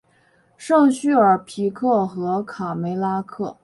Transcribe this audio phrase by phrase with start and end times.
[0.57, 3.55] 圣叙尔皮克和卡梅拉克。